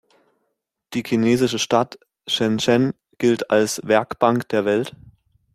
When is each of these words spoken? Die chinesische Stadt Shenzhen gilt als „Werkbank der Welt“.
Die 0.95 1.03
chinesische 1.03 1.59
Stadt 1.59 1.99
Shenzhen 2.25 2.95
gilt 3.19 3.51
als 3.51 3.79
„Werkbank 3.83 4.49
der 4.49 4.65
Welt“. 4.65 4.95